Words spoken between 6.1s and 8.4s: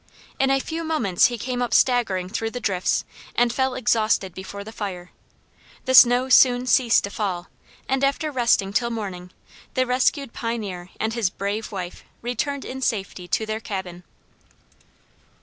soon ceased to fall, and after